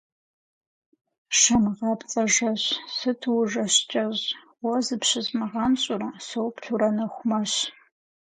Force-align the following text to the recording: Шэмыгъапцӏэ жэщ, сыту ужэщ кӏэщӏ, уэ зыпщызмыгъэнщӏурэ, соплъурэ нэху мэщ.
Шэмыгъапцӏэ 1.39 2.23
жэщ, 2.33 2.63
сыту 2.95 3.31
ужэщ 3.41 3.75
кӏэщӏ, 3.89 4.27
уэ 4.65 4.75
зыпщызмыгъэнщӏурэ, 4.85 6.09
соплъурэ 6.27 6.89
нэху 6.95 7.25
мэщ. 7.29 7.53